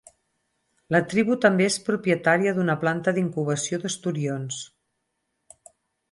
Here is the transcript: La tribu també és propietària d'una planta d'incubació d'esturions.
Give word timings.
La 0.93 0.99
tribu 1.09 1.35
també 1.43 1.65
és 1.71 1.75
propietària 1.89 2.53
d'una 2.59 2.75
planta 2.83 3.13
d'incubació 3.17 3.79
d'esturions. 3.83 4.57